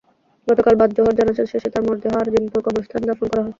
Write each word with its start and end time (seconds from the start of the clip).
গতকাল 0.47 0.75
বাদ 0.79 0.89
জোহর 0.95 1.13
জানাজা 1.19 1.43
শেষে 1.51 1.69
তাঁর 1.73 1.83
মরদেহ 1.87 2.13
আজিমপুর 2.21 2.61
কবরস্থানে 2.65 3.05
দাফন 3.09 3.27
করা 3.29 3.41
হয়। 3.41 3.49